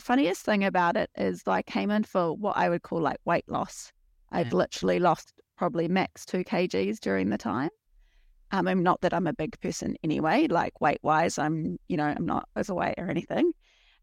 [0.00, 3.48] funniest thing about it is I came in for what I would call like weight
[3.48, 3.92] loss.
[4.30, 4.54] I've Yeah.
[4.54, 7.70] literally lost probably max two kgs during the time.
[8.50, 12.04] Um, I'm not that I'm a big person anyway, like weight wise, I'm, you know,
[12.04, 13.52] I'm not as overweight or anything.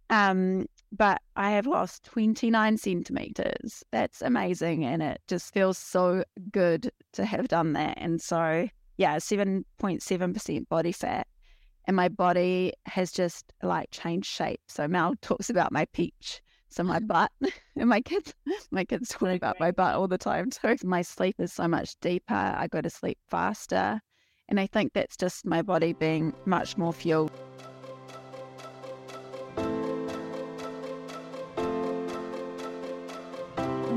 [0.10, 3.84] Um, but I have lost 29 centimeters.
[3.92, 4.86] That's amazing.
[4.86, 7.96] And it just feels so good to have done that.
[7.98, 8.68] And so,
[8.98, 11.28] yeah, 7.7% body fat.
[11.90, 14.62] And my body has just like changed shape.
[14.68, 16.39] So Mel talks about my peach.
[16.68, 17.32] So my butt
[17.76, 18.32] and my kids,
[18.70, 20.52] my kids talk about my butt all the time.
[20.52, 22.36] So my sleep is so much deeper.
[22.36, 24.00] I go to sleep faster.
[24.50, 27.32] And I think that's just my body being much more fueled.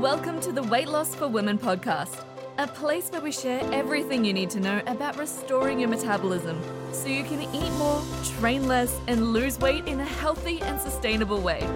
[0.01, 2.25] Welcome to the Weight Loss for Women podcast,
[2.59, 7.07] a place where we share everything you need to know about restoring your metabolism so
[7.07, 8.01] you can eat more,
[8.37, 11.67] train less, and lose weight in a healthy and sustainable way.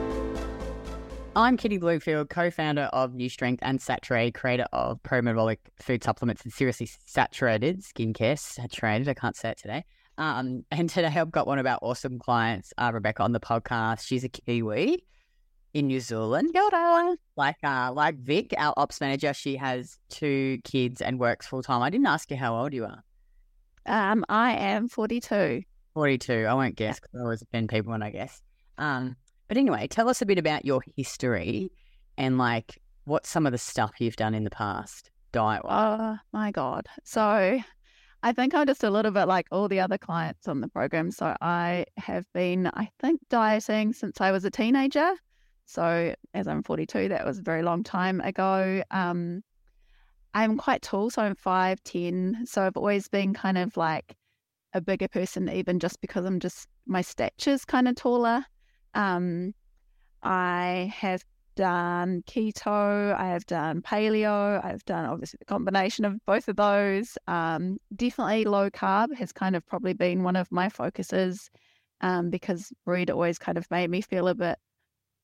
[1.36, 6.53] I'm Kitty Blomfield, co-founder of New Strength and Saturée, creator of pro-metabolic food supplements and
[6.53, 8.38] seriously saturated skincare.
[8.38, 9.84] Saturated, I can't say it today.
[10.19, 14.02] Um, and today I've got one of our awesome clients, uh, Rebecca, on the podcast.
[14.02, 15.03] She's a Kiwi
[15.78, 16.56] in New Zealand.
[17.36, 21.84] Like, uh, like Vic, our ops manager, she has two kids and works full time.
[21.84, 23.03] I didn't ask you how old you are.
[23.86, 25.61] Um, I am 42.
[25.94, 26.34] 42.
[26.50, 28.42] I won't guess because I always offend people when I guess.
[28.80, 29.16] Um,
[29.47, 31.72] but anyway, tell us a bit about your history
[32.17, 35.62] and like what some of the stuff you've done in the past diet.
[35.64, 36.88] Oh my God.
[37.03, 37.59] So
[38.23, 41.12] I think I'm just a little bit like all the other clients on the program.
[41.12, 45.12] So I have been, I think, dieting since I was a teenager.
[45.67, 48.81] So as I'm 42, that was a very long time ago.
[48.89, 49.43] Um,
[50.33, 52.45] I'm quite tall, so I'm 5'10.
[52.47, 54.15] So I've always been kind of like
[54.73, 58.45] a bigger person, even just because I'm just, my stature's kind of taller.
[58.93, 59.53] Um,
[60.23, 61.23] I have
[61.55, 67.17] done keto, I have done paleo, I've done obviously the combination of both of those.
[67.27, 71.50] Um, definitely low carb has kind of probably been one of my focuses
[72.00, 74.57] um, because bread always kind of made me feel a bit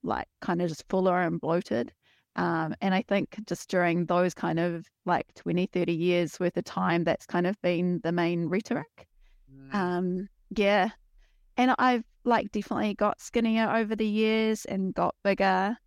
[0.04, 1.92] like kind of just fuller and bloated.
[2.36, 6.64] Um, and I think just during those kind of like 20, 30 years worth of
[6.64, 9.08] time, that's kind of been the main rhetoric.
[9.72, 10.90] Um, yeah.
[11.58, 15.78] And I've like definitely got skinnier over the years and got bigger.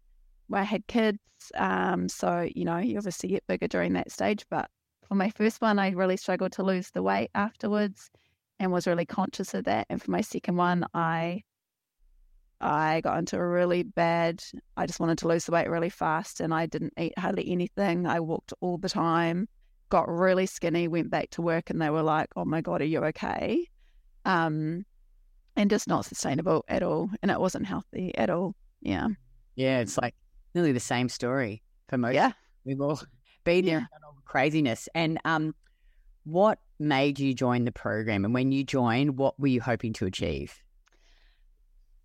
[0.52, 1.18] I had kids.
[1.54, 4.44] Um, so, you know, you obviously get bigger during that stage.
[4.48, 4.70] But
[5.08, 8.10] for my first one, I really struggled to lose the weight afterwards
[8.58, 9.86] and was really conscious of that.
[9.90, 11.42] And for my second one, I
[12.60, 14.42] I got into a really bad
[14.76, 18.06] I just wanted to lose the weight really fast and I didn't eat hardly anything.
[18.06, 19.48] I walked all the time,
[19.90, 22.86] got really skinny, went back to work and they were like, Oh my God, are
[22.86, 23.66] you okay?
[24.24, 24.84] Um
[25.56, 27.10] and just not sustainable at all.
[27.22, 28.54] And it wasn't healthy at all.
[28.82, 29.08] Yeah.
[29.54, 30.14] yeah, it's like
[30.54, 32.14] nearly the same story for most.
[32.14, 32.32] Yeah.
[32.64, 33.00] We've all
[33.44, 33.86] been there Yeah.
[34.06, 34.88] all the craziness.
[34.94, 35.54] And um,
[36.24, 38.24] what made you join the program?
[38.24, 40.54] And when you joined, what were you hoping to achieve?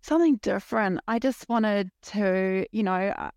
[0.02, 1.00] Something different.
[1.08, 3.30] I just wanted to, you know, I,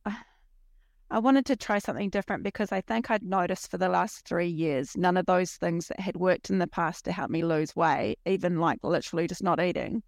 [1.11, 4.47] I wanted to try something different because I think I'd noticed for the last three
[4.47, 7.75] years, none of those things that had worked in the past to help me lose
[7.75, 10.01] weight, even like literally just not eating,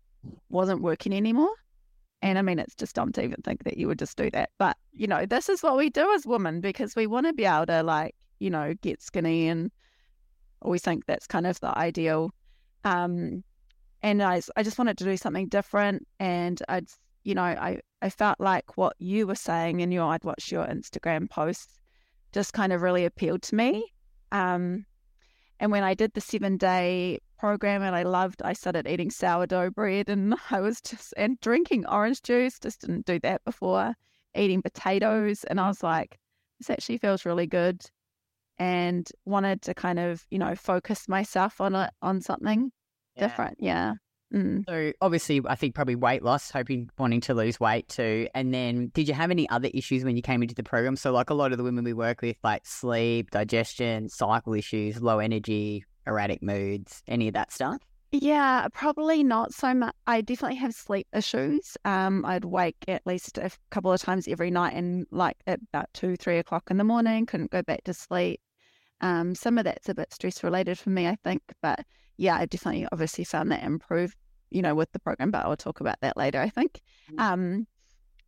[0.49, 1.53] wasn't working anymore.
[2.23, 4.49] And I mean, it's just dumb to even think that you would just do that.
[4.57, 7.45] But, you know, this is what we do as women because we want to be
[7.45, 9.71] able to, like, you know, get skinny and
[10.63, 12.31] we think that's kind of the ideal.
[12.83, 13.43] Um,
[14.03, 16.07] and I, I just wanted to do something different.
[16.19, 16.87] And I'd,
[17.23, 20.65] you know, I, I felt like what you were saying in your, I'd watched your
[20.65, 21.79] Instagram posts
[22.31, 23.91] just kind of really appealed to me.
[24.31, 24.85] Um,
[25.59, 29.71] and when I did the seven day program and I loved, I started eating sourdough
[29.71, 33.95] bread and I was just, and drinking orange juice, just didn't do that before,
[34.35, 35.43] eating potatoes.
[35.45, 36.19] And I was like,
[36.59, 37.81] this actually feels really good.
[38.59, 42.71] And wanted to kind of, you know, focus myself on it, on something
[43.17, 43.57] different.
[43.59, 43.93] Yeah.
[44.33, 44.63] Mm.
[44.67, 48.27] So obviously, I think probably weight loss, hoping wanting to lose weight too.
[48.35, 50.95] And then, did you have any other issues when you came into the program?
[50.95, 55.01] So, like a lot of the women we work with, like sleep, digestion, cycle issues,
[55.01, 57.81] low energy, erratic moods, any of that stuff.
[58.11, 59.93] Yeah, probably not so much.
[60.07, 61.77] I definitely have sleep issues.
[61.83, 65.89] Um, I'd wake at least a couple of times every night and like at about
[65.93, 68.39] two, three o'clock in the morning, couldn't go back to sleep.
[69.01, 71.41] Um, some of that's a bit stress related for me, I think.
[71.61, 71.85] But
[72.17, 74.15] yeah, I definitely obviously found that improve,
[74.49, 76.81] you know, with the program, but I'll talk about that later, I think.
[77.13, 77.19] Mm.
[77.19, 77.67] Um,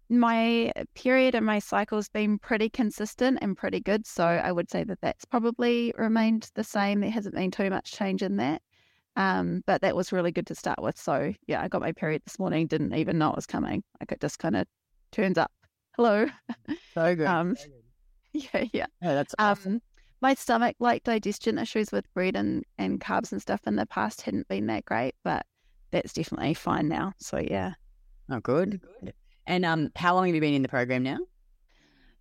[0.09, 4.07] my period and my cycle's been pretty consistent and pretty good.
[4.07, 6.99] So I would say that that's probably remained the same.
[6.99, 8.61] There hasn't been too much change in that.
[9.15, 10.97] Um, but that was really good to start with.
[10.97, 13.83] So yeah, I got my period this morning, didn't even know it was coming.
[13.99, 14.65] Like it just kind of
[15.11, 15.51] turns up.
[15.95, 16.25] Hello.
[16.93, 17.27] So good.
[17.27, 17.83] Um, so good.
[18.53, 18.85] yeah, yeah.
[19.01, 19.73] Yeah, that's awesome.
[19.73, 19.81] Um,
[20.21, 24.21] my stomach, like digestion issues with bread and, and carbs and stuff in the past
[24.21, 25.45] hadn't been that great, but
[25.91, 27.13] that's definitely fine now.
[27.17, 27.73] So yeah.
[28.29, 28.81] Oh, good.
[29.01, 29.13] Good.
[29.47, 31.17] And um, how long have you been in the program now?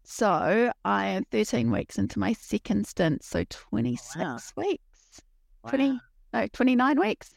[0.05, 4.39] So I am 13 weeks into my second stint, so 26 wow.
[4.56, 5.21] weeks.
[5.69, 6.00] 20,
[6.33, 7.35] no, 29 weeks.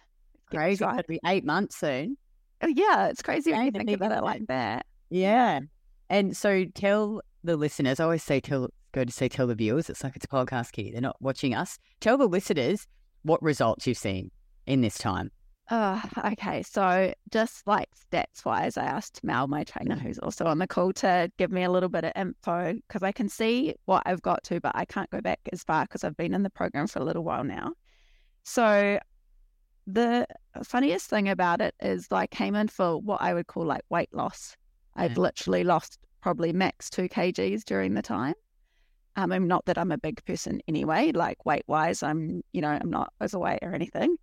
[0.50, 0.84] Crazy.
[0.84, 2.16] It'll be eight months soon.
[2.62, 4.86] Oh, yeah, it's crazy when you think about it like that.
[5.10, 5.62] Yeah.
[6.10, 9.90] And so tell the listeners, I always say tell go to say tell the viewers,
[9.90, 10.92] it's like it's a podcast key.
[10.92, 11.78] They're not watching us.
[12.00, 12.88] Tell the listeners
[13.24, 14.32] what results you've seen
[14.66, 15.32] in this time.
[15.70, 20.58] Uh, okay, so just like stats wise, I asked Mel, my trainer, who's also on
[20.58, 24.04] the call, to give me a little bit of info because I can see what
[24.06, 26.50] I've got to, but I can't go back as far because I've been in the
[26.50, 27.72] program for a little while now.
[28.44, 29.00] So
[29.88, 30.28] the
[30.64, 34.14] funniest thing about it is I came in for what I would call like weight
[34.14, 34.58] loss.
[34.96, 35.20] I've Yeah.
[35.20, 38.34] literally lost probably max two kgs during the time.
[39.16, 42.70] Um, I'm not that I'm a big person anyway, like weight wise, I'm, you know,
[42.70, 44.16] I'm not as overweight or anything.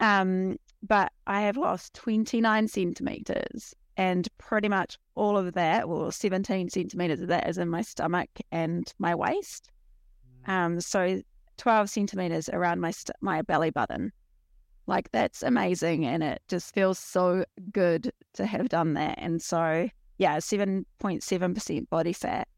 [0.00, 6.68] Um, but I have lost 29 centimeters and pretty much all of that, well, 17
[6.68, 9.70] centimeters of that is in my stomach and my waist.
[10.46, 11.22] Um, so
[11.56, 14.12] 12 centimeters around my st- my belly button.
[14.86, 19.14] Like that's amazing, and it just feels so good to have done that.
[19.18, 19.88] And so,
[20.18, 22.48] yeah, 7.7 percent body fat,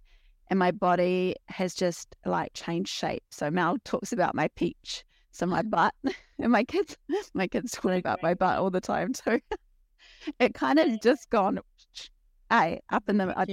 [0.48, 3.24] and my body has just like changed shape.
[3.30, 5.70] So Mel talks about my peach, so my mm-hmm.
[5.70, 5.94] butt,
[6.38, 6.96] and my kids,
[7.34, 9.40] my kids talk about my butt all the time too.
[10.40, 11.60] it kind of just gone,
[12.50, 13.34] hey, up in the.
[13.36, 13.44] I,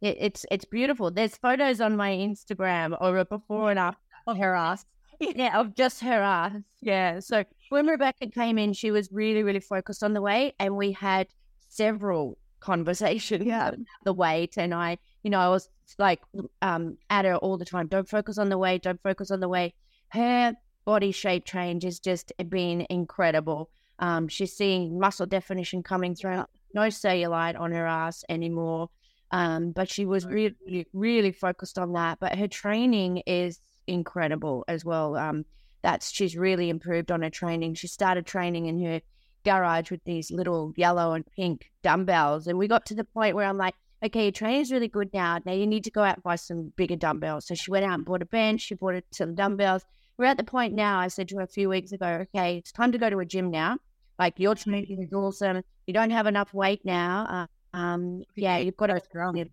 [0.00, 1.10] It, it's it's beautiful.
[1.10, 4.84] There's photos on my Instagram or a before and after of her ass.
[5.20, 6.52] Yeah, of just her ass.
[6.80, 7.20] Yeah.
[7.20, 10.92] So when Rebecca came in, she was really, really focused on the weight, and we
[10.92, 11.28] had
[11.68, 13.68] several conversations Yeah.
[13.68, 14.56] about the weight.
[14.56, 15.68] And I, you know, I was
[15.98, 16.20] like
[16.62, 17.88] um at her all the time.
[17.88, 18.82] Don't focus on the weight.
[18.82, 19.74] Don't focus on the weight.
[20.08, 20.54] Her
[20.84, 23.70] body shape change has just been incredible.
[23.98, 26.44] Um, she's seeing muscle definition coming through.
[26.74, 28.90] No cellulite on her ass anymore.
[29.30, 32.18] Um, but she was really, really, really focused on that.
[32.20, 35.16] But her training is incredible as well.
[35.16, 35.44] Um,
[35.82, 37.74] that's she's really improved on her training.
[37.74, 39.00] She started training in her
[39.44, 43.46] garage with these little yellow and pink dumbbells, and we got to the point where
[43.46, 43.74] I'm like,
[44.04, 45.38] okay, your training's really good now.
[45.44, 47.46] Now you need to go out and buy some bigger dumbbells.
[47.46, 48.60] So she went out and bought a bench.
[48.62, 49.84] She bought it some dumbbells.
[50.18, 50.98] We're at the point now.
[51.00, 53.24] I said to her a few weeks ago, okay, it's time to go to a
[53.24, 53.78] gym now.
[54.18, 55.62] Like your training is awesome.
[55.86, 57.48] You don't have enough weight now.
[57.74, 59.44] Uh, um, yeah, you've got to strong.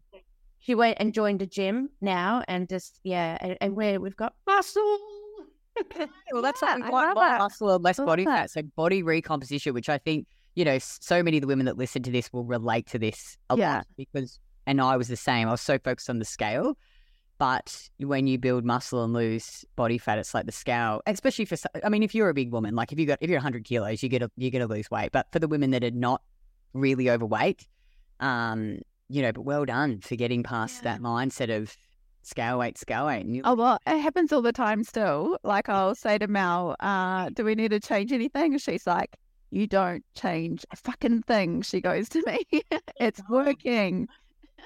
[0.60, 4.36] she went and joined a gym now and just yeah and, and where we've got
[4.46, 5.00] muscle
[6.32, 7.40] Well, that's Yeah, quite love more that.
[7.40, 8.52] muscle and less body fat.
[8.52, 12.04] So body recomposition, which I think you know, so many of the women that listen
[12.04, 13.76] to this will relate to this a Yeah.
[13.78, 15.48] lot because, and I was the same.
[15.48, 16.78] I was so focused on the scale,
[17.38, 21.02] but when you build muscle and lose body fat, it's like the scale.
[21.08, 23.38] Especially for, I mean, if you're a big woman, like if you got if you're
[23.40, 25.12] 100 kilos, you get a, you're going to lose weight.
[25.12, 26.22] But for the women that are not
[26.74, 27.66] really overweight,
[28.20, 30.94] um, you know, but well done for getting past Yeah.
[30.94, 31.76] that mindset of
[32.22, 33.26] scale weight, scale weight.
[33.26, 35.38] And Oh well, it happens all the time still.
[35.44, 39.16] Like I'll say to Mel, uh, "Do we need to change anything?" And she's like,
[39.52, 42.62] "You don't change a fucking thing." She goes to me,
[43.00, 43.34] "It's oh.
[43.34, 44.08] working."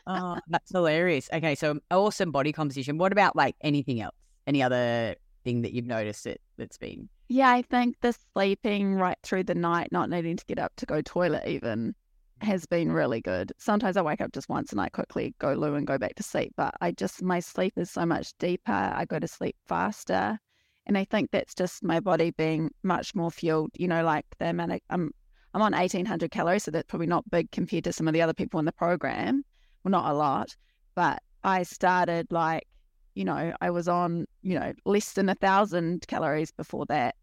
[0.07, 1.29] Oh, that's hilarious.
[1.33, 2.97] Okay, so awesome body composition.
[2.97, 4.15] What about like anything else?
[4.47, 7.09] Any other thing that you've noticed that that's been?
[7.27, 10.85] Yeah, I think the sleeping right through the night, not needing to get up to
[10.85, 11.95] go toilet even,
[12.41, 12.45] mm.
[12.45, 13.51] has been really good.
[13.57, 16.23] Sometimes I wake up just once and I quickly go loo and go back to
[16.23, 18.71] sleep, but I just my sleep is so much deeper.
[18.71, 20.37] I go to sleep faster,
[20.85, 23.71] and I think that's just my body being much more fueled.
[23.77, 25.11] You know, like the amount of, I'm
[25.53, 28.21] I'm on eighteen hundred calories, so that's probably not big compared to some of the
[28.21, 29.43] other people in the program.
[29.83, 30.55] Well, not a lot,
[30.95, 32.67] but I started like
[33.15, 37.15] you know, I was on, you know, less than a thousand calories before that.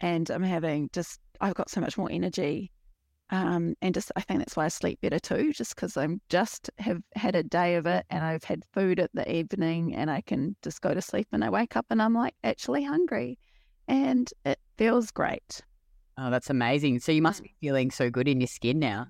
[0.00, 2.70] And I'm having just, I've got so much more energy.
[3.30, 6.70] Um, and just, I think that's why I sleep better too, just because I'm just
[6.78, 10.22] have had a day of it and I've had food at the evening and I
[10.22, 13.38] can just go to sleep and I wake up and I'm like actually hungry
[13.86, 15.60] and it feels great.
[16.16, 17.00] Oh, that's amazing.
[17.00, 19.08] So you must be feeling so good in your skin now.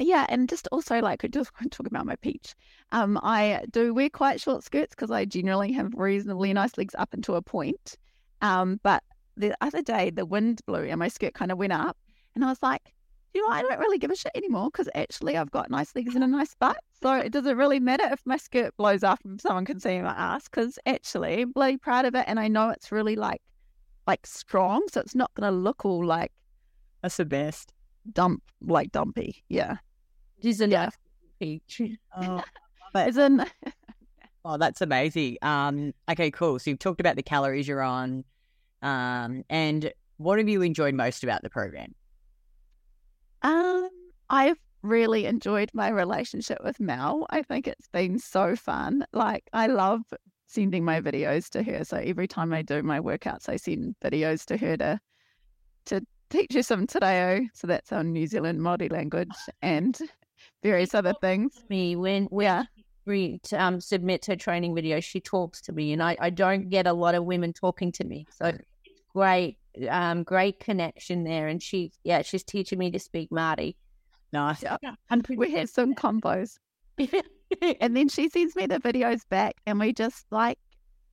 [0.00, 2.54] Yeah, and just also like just want to talk about my peach.
[2.92, 7.12] Um, I do wear quite short skirts because I generally have reasonably nice legs up
[7.12, 7.96] until a point.
[8.40, 9.02] Um, but
[9.36, 11.96] the other day the wind blew and my skirt kind of went up,
[12.34, 12.94] and I was like,
[13.38, 16.14] you know, I don't really give a shit anymore because actually I've got nice legs
[16.14, 16.78] and a nice butt.
[17.02, 20.10] So it doesn't really matter if my skirt blows up and someone can see my
[20.10, 23.40] ass because actually I'm bloody proud of it, and I know it's really like
[24.06, 26.32] like strong, so it's not gonna look all like
[27.02, 27.72] That's the best.
[28.12, 29.44] dump like dumpy.
[29.48, 29.76] Yeah.
[30.42, 30.90] She's a Yeah.
[31.38, 31.80] peach.
[32.16, 32.42] Oh,
[32.92, 33.44] but, in,
[34.44, 35.36] oh, that's amazing.
[35.42, 36.58] Um, okay, cool.
[36.58, 38.24] So you've talked about the calories you're on,
[38.82, 41.94] um, and what have you enjoyed most about the program?
[43.42, 43.88] Um,
[44.30, 47.26] I've really enjoyed my relationship with Mel.
[47.30, 49.04] I think it's been so fun.
[49.12, 50.02] Like, I love
[50.46, 51.84] sending my videos to her.
[51.84, 55.00] So every time I do my workouts, I send videos to her to
[55.86, 57.46] to teach her some te reo.
[57.54, 59.98] So that's our New Zealand Māori language and
[60.62, 61.54] various other things.
[61.68, 62.64] Me when when Yeah.
[63.06, 66.86] she um submits her training video, she talks to me, and I I don't get
[66.86, 68.52] a lot of women talking to me, so
[69.18, 69.58] great
[69.88, 71.48] um great connection there.
[71.48, 73.74] And she yeah she's teaching me to speak Māori.
[74.32, 74.62] Nice.
[74.62, 74.76] Yeah.
[75.08, 76.58] Pretty We have some combos.
[77.80, 80.58] and then she sends me the videos back and we just like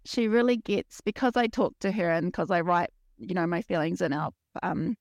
[0.03, 3.61] she really gets because I talk to her and because I write you know my
[3.61, 4.31] feelings in our
[4.63, 4.97] um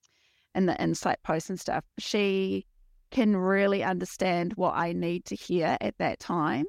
[0.54, 2.66] in the insight posts and stuff she
[3.10, 6.66] can really understand what I need to hear at that time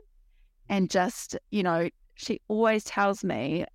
[0.69, 3.65] and just you know she always tells me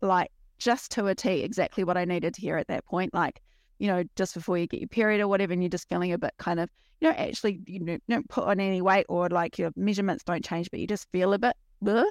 [0.00, 3.40] like just to a T exactly what I needed to hear at that point like
[3.78, 6.18] you know just before you get your period or whatever and you're just feeling a
[6.18, 6.70] bit kind of
[7.00, 10.44] you know, actually you know, don't put on any weight or like your measurements don't
[10.44, 11.56] change, but you just feel a bit.
[11.84, 12.04] Bleh.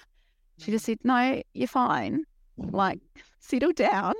[0.58, 0.92] She just mm-hmm.
[0.92, 2.24] said, "No, you're fine.
[2.58, 3.00] Like,
[3.40, 4.14] settle down.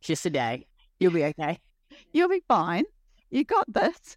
[0.00, 0.66] Just a day.
[0.98, 1.58] You'll be okay.
[2.12, 2.84] You'll be fine.
[3.30, 4.16] You got this."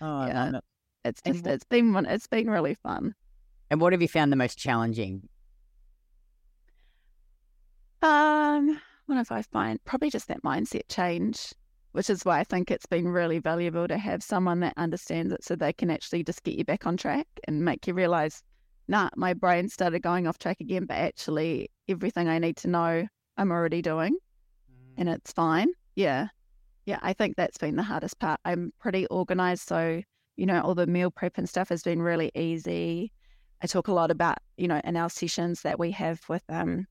[0.00, 0.44] Oh, Yeah.
[0.44, 0.64] I love it.
[1.02, 3.14] It's just, it's been, it's been really fun.
[3.70, 5.28] And what have you found the most challenging?
[8.02, 9.82] Um, what have I find?
[9.84, 11.52] Probably just that mindset change,
[11.92, 15.44] which is why I think it's been really valuable to have someone that understands it,
[15.44, 18.42] so they can actually just get you back on track and make you realize,
[18.88, 23.06] nah, my brain started going off track again, but actually everything I need to know,
[23.36, 24.16] I'm already doing,
[24.96, 25.68] and it's fine.
[25.94, 26.28] Yeah,
[26.86, 27.00] yeah.
[27.02, 28.40] I think that's been the hardest part.
[28.44, 30.02] I'm pretty organized, so
[30.36, 33.12] you know, all the meal prep and stuff has been really easy.
[33.62, 36.86] I talk a lot about, you know, in our sessions that we have with um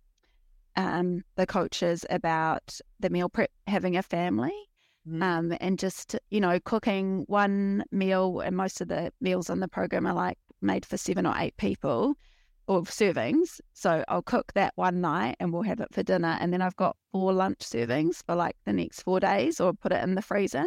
[0.80, 4.54] um, the coaches about the meal prep, having a family,
[5.08, 5.24] Mm.
[5.24, 8.42] um, and just you know cooking one meal.
[8.42, 11.56] And most of the meals on the program are like made for seven or eight
[11.58, 12.16] people,
[12.68, 13.62] or servings.
[13.74, 16.38] So I'll cook that one night, and we'll have it for dinner.
[16.40, 19.92] And then I've got four lunch servings for like the next four days, or put
[19.94, 20.66] it in the freezer.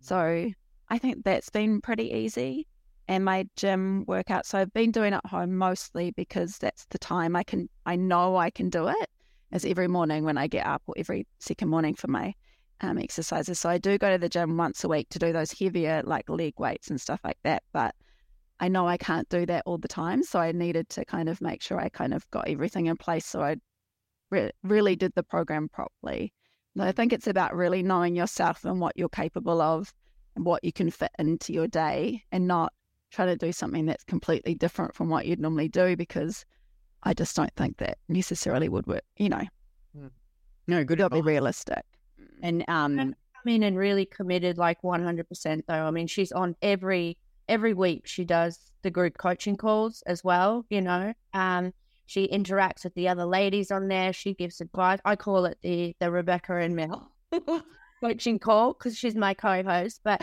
[0.00, 0.50] So
[0.88, 2.66] I think that's been pretty easy.
[3.08, 6.98] And my gym workout, so I've been doing it at home mostly because that's the
[6.98, 9.10] time I can, I know I can do it
[9.52, 12.34] is every morning when I get up or every second morning for my
[12.80, 13.58] um, exercises.
[13.58, 16.28] So I do go to the gym once a week to do those heavier like
[16.28, 17.62] leg weights and stuff like that.
[17.72, 17.94] But
[18.60, 20.22] I know I can't do that all the time.
[20.22, 23.26] So I needed to kind of make sure I kind of got everything in place.
[23.26, 23.56] So I
[24.30, 26.32] re- really did the program properly.
[26.74, 29.92] And I think it's about really knowing yourself and what you're capable of
[30.34, 32.72] and what you can fit into your day and not
[33.10, 36.44] try to do something that's completely different from what you'd normally do because
[37.02, 39.02] I just don't think that necessarily would work.
[39.16, 39.42] You know,
[40.68, 40.98] No, good.
[40.98, 41.82] got to be realistic.
[42.42, 42.96] And um,
[43.42, 47.18] come in and really committed like 100% though i mean she's on every
[47.48, 51.72] every week she does the group coaching calls as well you know um
[52.06, 55.92] she interacts with the other ladies on there she gives advice i call it the
[55.98, 57.10] the rebecca and mel
[58.00, 60.22] coaching call because she's my co-host but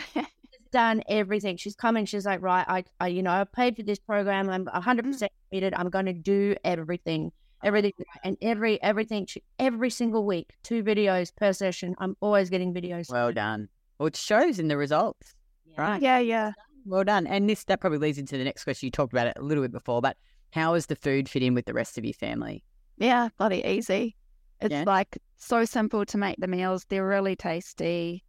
[0.70, 2.04] done everything she's coming.
[2.06, 5.26] she's like right i, I you know i paid for this program i'm 100% mm-hmm.
[5.50, 7.92] committed i'm going to do everything everything
[8.24, 13.10] and every everything she- every single week two videos per session i'm always getting videos
[13.10, 13.68] well done.
[14.00, 15.34] Well, it shows in the results.
[15.76, 16.00] Right.
[16.00, 16.52] Yeah, yeah.
[16.86, 17.26] Well done.
[17.26, 18.86] And this that probably leads into the next question.
[18.86, 20.16] You talked about it a little bit before, but
[20.54, 22.64] how does the food fit in with the rest of your family?
[22.96, 24.16] Yeah, bloody easy.
[24.62, 24.84] It's Yeah.
[24.86, 26.86] like so simple to make the meals.
[26.88, 28.24] They're really tasty.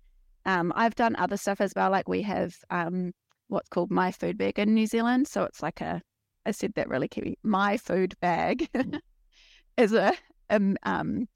[0.45, 1.91] Um, I've done other stuff as well.
[1.91, 3.11] Like we have um,
[3.47, 5.27] what's called My Food Bag in New Zealand.
[5.27, 6.01] So it's like a,
[6.45, 7.37] I said that really Kiwi.
[7.43, 8.67] My Food Bag
[9.77, 10.13] is a,
[10.49, 11.27] um, um,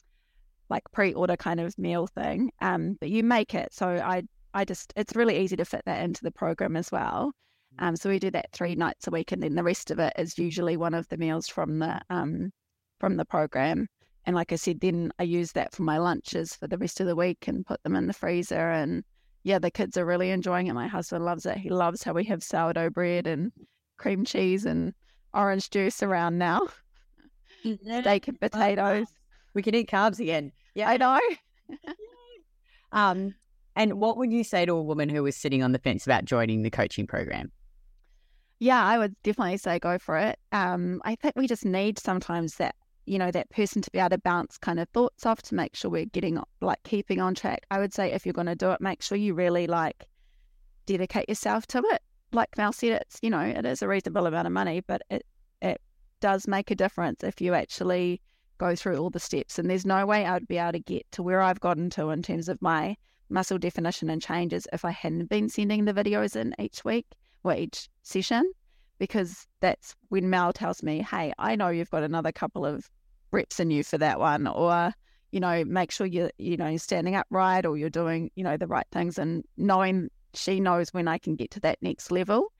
[0.69, 2.51] like pre-order kind of meal thing.
[2.61, 3.73] Um, but you make it.
[3.73, 7.31] So I, I just, it's really easy to fit that into the program as well.
[7.79, 10.13] Um, so we do that three nights a week, and then the rest of it
[10.17, 12.51] is usually one of the meals from the um,
[12.99, 13.87] from the program.
[14.25, 17.07] And like I said, then I use that for my lunches for the rest of
[17.07, 18.71] the week and put them in the freezer.
[18.71, 19.03] And
[19.43, 20.73] yeah, the kids are really enjoying it.
[20.73, 21.57] My husband loves it.
[21.57, 23.51] He loves how we have sourdough bread and
[23.97, 24.93] cream cheese and
[25.33, 26.67] orange juice around now,
[28.01, 29.07] steak and potatoes.
[29.53, 30.51] We can eat carbs again.
[30.73, 31.19] Yeah, I know.
[32.95, 33.35] Um,
[33.75, 36.25] and what would you say to a woman who was sitting on the fence about
[36.25, 37.51] joining the coaching program?
[38.59, 40.39] Yeah, I would definitely say go for it.
[40.53, 42.73] Um, I think we just need sometimes that,
[43.05, 45.75] you know, that person to be able to bounce kind of thoughts off to make
[45.75, 47.65] sure we're getting like keeping on track.
[47.71, 50.05] I would say if you're going to do it, make sure you really like
[50.85, 52.01] dedicate yourself to it.
[52.31, 55.25] like Mel said, it's you know it is a reasonable amount of money, but it
[55.61, 55.81] it
[56.19, 58.21] does make a difference if you actually
[58.57, 59.59] go through all the steps.
[59.59, 62.21] And there's no way I'd be able to get to where I've gotten to in
[62.21, 62.95] terms of my
[63.29, 67.07] muscle definition and changes if I hadn't been sending the videos in each week
[67.43, 68.51] or each session,
[68.97, 72.89] because that's when Mel tells me, "Hey, I know you've got another couple of
[73.31, 74.93] reps in you for that one," or
[75.31, 78.67] you know, make sure you're you know standing upright or you're doing you know the
[78.67, 82.51] right things, and knowing she knows when I can get to that next level.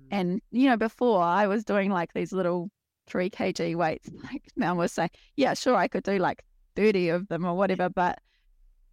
[0.00, 0.06] Mm.
[0.10, 2.70] And, you know, before I was doing like these little
[3.06, 6.42] three kg weights, like now we're saying, yeah, sure, I could do like
[6.76, 7.88] 30 of them or whatever.
[7.88, 8.18] But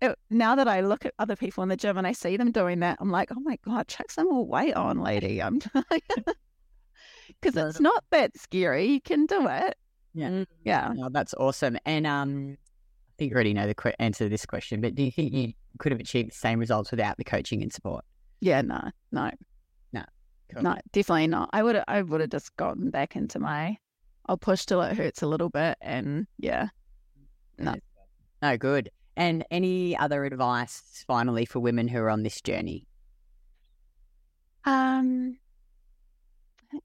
[0.02, 2.52] it, now that I look at other people in the gym and I see them
[2.52, 5.42] doing that, I'm like, oh my God, chuck some more weight on, lady.
[5.42, 5.60] I'm
[7.40, 8.86] because it's not that scary.
[8.86, 9.76] You can do it.
[10.14, 10.30] Yeah.
[10.30, 10.92] Mm, yeah.
[10.94, 11.78] No, that's awesome.
[11.86, 15.04] And um, I think you already know the qu- answer to this question, but do
[15.04, 18.04] you think you could have achieved the same results without the coaching and support?
[18.42, 19.32] Yeah, no, no,
[19.94, 20.04] no,
[20.54, 20.64] cool.
[20.64, 21.50] no, definitely not.
[21.54, 23.78] I would, I would have just gotten back into my.
[24.26, 26.68] I'll push till it hurts a little bit, and yeah,
[27.58, 27.76] no,
[28.42, 28.90] no, good.
[29.18, 32.88] And any other advice, finally, for women who are on this journey?
[34.64, 35.38] Um,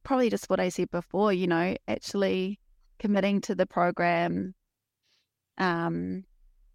[0.02, 1.32] probably just what I said before.
[1.32, 2.58] You know, actually
[2.98, 4.54] committing to the program,
[5.58, 6.24] um,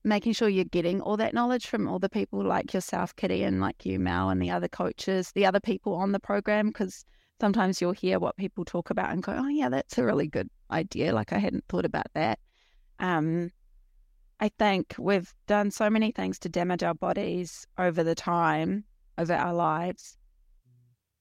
[0.03, 3.62] making sure you're getting all that knowledge from all the people like yourself, Kitty, and
[3.62, 7.06] like you, Mel, and the other coaches, the other people on the program, because
[7.39, 10.50] sometimes you'll hear what people talk about and go, oh, yeah, that's a really good
[10.70, 11.13] idea.
[11.13, 12.39] Like I hadn't thought about that.
[13.00, 13.51] Um,
[14.39, 18.84] I think we've done so many things to damage our bodies over the time,
[19.18, 20.18] over our lives.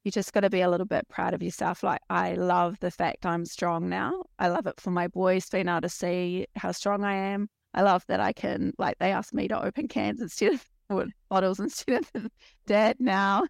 [0.04, 1.82] You just got to be a little bit proud of yourself.
[1.82, 4.24] Like, I love the fact I'm strong now.
[4.38, 7.48] I love it for my boys being able to see how strong I am.
[7.74, 11.60] I love that I can like they ask me to open cans instead of bottles
[11.60, 12.28] instead of
[12.66, 13.46] dad now,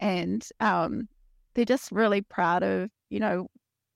[0.00, 1.08] and um,
[1.54, 3.48] they're just really proud of you know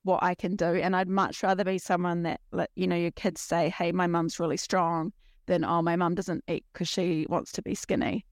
[0.02, 2.40] what I can do, and I'd much rather be someone that
[2.75, 5.12] you know your kids say, "Hey, my mum's really strong,"
[5.46, 8.24] than "Oh, my mum doesn't eat because she wants to be skinny."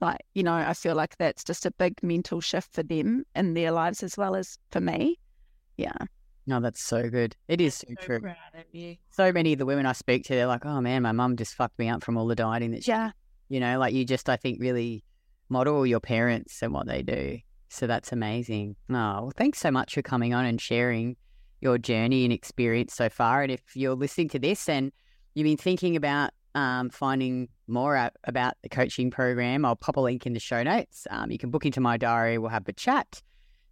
[0.00, 3.54] Like you know, I feel like that's just a big mental shift for them in
[3.54, 5.18] their lives as well as for me.
[5.76, 5.92] Yeah.
[6.46, 7.36] No, that's so good.
[7.48, 8.32] It is so, so true.
[9.10, 11.54] So many of the women I speak to, they're like, "Oh man, my mum just
[11.54, 13.10] fucked me up from all the dieting that she." Yeah.
[13.48, 15.04] You know, like you just, I think, really
[15.48, 17.38] model your parents and what they do.
[17.68, 18.76] So that's amazing.
[18.88, 21.16] Oh, well, thanks so much for coming on and sharing
[21.60, 23.42] your journey and experience so far.
[23.42, 24.92] And if you're listening to this and
[25.34, 30.00] you've been thinking about um, finding more out about the coaching program, I'll pop a
[30.00, 31.06] link in the show notes.
[31.10, 32.38] Um, you can book into my diary.
[32.38, 33.22] We'll have a chat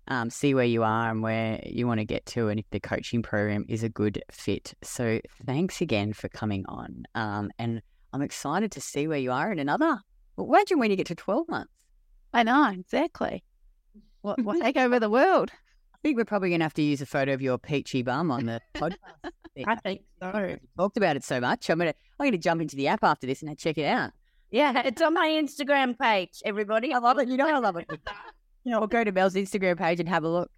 [0.08, 2.80] um, see where you are and where you want to get to, and if the
[2.80, 4.74] coaching program is a good fit.
[4.82, 7.04] So, thanks again for coming on.
[7.14, 10.00] Um, and I'm excited to see where you are in another.
[10.36, 11.72] Well, imagine when you get to 12 months.
[12.32, 13.44] I know, exactly.
[14.22, 15.50] What, what take over the world?
[15.94, 18.30] I think we're probably going to have to use a photo of your peachy bum
[18.30, 18.96] on the podcast.
[19.66, 20.56] I think so.
[20.76, 21.68] Talked about it so much.
[21.70, 24.12] I'm gonna I'm gonna jump into the app after this and check it out.
[24.50, 26.40] Yeah, it's on my Instagram page.
[26.44, 27.28] Everybody, I love it.
[27.28, 27.86] You know I love it.
[28.64, 30.50] you know, or go to Mel's Instagram page and have a look.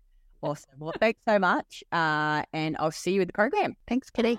[0.43, 0.71] Awesome.
[0.79, 1.85] Well, thanks so much.
[1.93, 3.77] Uh, and I'll see you in the program.
[3.87, 4.39] Thanks, Kitty.